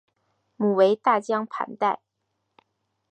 [0.57, 2.01] 母为大江磐代。